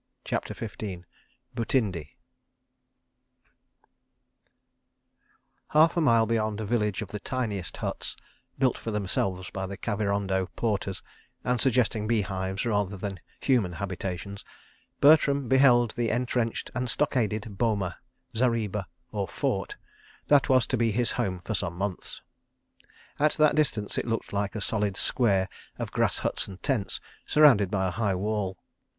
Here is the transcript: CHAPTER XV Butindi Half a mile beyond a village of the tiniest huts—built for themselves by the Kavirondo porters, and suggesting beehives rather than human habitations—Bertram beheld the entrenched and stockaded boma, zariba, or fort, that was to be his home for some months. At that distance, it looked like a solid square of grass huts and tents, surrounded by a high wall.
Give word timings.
CHAPTER 0.25 0.55
XV 0.55 1.03
Butindi 1.53 2.17
Half 5.67 5.95
a 5.95 6.01
mile 6.01 6.25
beyond 6.25 6.59
a 6.59 6.65
village 6.65 7.03
of 7.03 7.09
the 7.09 7.19
tiniest 7.19 7.77
huts—built 7.77 8.79
for 8.79 8.89
themselves 8.89 9.51
by 9.51 9.67
the 9.67 9.77
Kavirondo 9.77 10.47
porters, 10.55 11.03
and 11.43 11.61
suggesting 11.61 12.07
beehives 12.07 12.65
rather 12.65 12.97
than 12.97 13.19
human 13.41 13.73
habitations—Bertram 13.73 15.47
beheld 15.47 15.91
the 15.91 16.09
entrenched 16.09 16.71
and 16.73 16.89
stockaded 16.89 17.59
boma, 17.59 17.95
zariba, 18.35 18.87
or 19.11 19.27
fort, 19.27 19.75
that 20.25 20.49
was 20.49 20.65
to 20.65 20.77
be 20.77 20.91
his 20.91 21.11
home 21.11 21.41
for 21.45 21.53
some 21.53 21.75
months. 21.77 22.23
At 23.19 23.33
that 23.33 23.53
distance, 23.55 23.99
it 23.99 24.07
looked 24.07 24.33
like 24.33 24.55
a 24.55 24.61
solid 24.61 24.97
square 24.97 25.47
of 25.77 25.91
grass 25.91 26.17
huts 26.17 26.47
and 26.47 26.57
tents, 26.63 26.99
surrounded 27.27 27.69
by 27.69 27.85
a 27.85 27.91
high 27.91 28.15
wall. 28.15 28.57